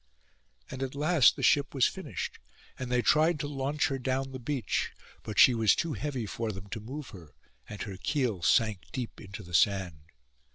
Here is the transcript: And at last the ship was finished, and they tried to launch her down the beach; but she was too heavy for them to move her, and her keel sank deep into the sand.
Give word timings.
And 0.71 0.81
at 0.81 0.95
last 0.95 1.35
the 1.35 1.43
ship 1.43 1.75
was 1.75 1.85
finished, 1.85 2.39
and 2.79 2.91
they 2.91 3.03
tried 3.03 3.39
to 3.39 3.47
launch 3.47 3.89
her 3.89 3.99
down 3.99 4.31
the 4.31 4.39
beach; 4.39 4.93
but 5.21 5.37
she 5.37 5.53
was 5.53 5.75
too 5.75 5.93
heavy 5.93 6.25
for 6.25 6.51
them 6.51 6.67
to 6.69 6.79
move 6.79 7.09
her, 7.09 7.35
and 7.69 7.83
her 7.83 7.97
keel 7.97 8.41
sank 8.41 8.79
deep 8.91 9.21
into 9.21 9.43
the 9.43 9.53
sand. 9.53 9.99